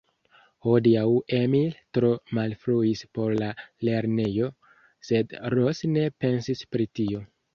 Hodiaŭ 0.67 1.01
Emil 1.39 1.75
tro 1.97 2.09
malfruis 2.37 3.03
por 3.17 3.35
la 3.41 3.51
lernejo, 3.89 4.49
sed 5.11 5.37
Ros 5.57 5.83
ne 5.93 6.07
pensis 6.25 6.65
pri 6.73 6.89
tio. 7.01 7.25